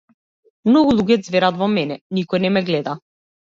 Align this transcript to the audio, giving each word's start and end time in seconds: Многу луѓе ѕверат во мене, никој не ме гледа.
Многу 0.69 0.95
луѓе 1.01 1.17
ѕверат 1.27 1.61
во 1.61 1.69
мене, 1.75 2.01
никој 2.21 2.45
не 2.49 2.55
ме 2.57 2.67
гледа. 2.73 2.99